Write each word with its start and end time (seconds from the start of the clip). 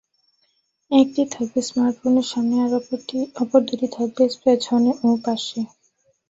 একটি 0.91 1.21
থাকবে 1.33 1.59
স্মার্টফোনের 1.67 2.27
সামনে 2.31 2.55
আর 2.65 2.71
অপর 3.35 3.59
দুটি 3.67 3.87
থাকবে 3.97 4.23
পেছনে 4.37 4.91
ও 5.01 5.09
পাশে। 5.25 5.59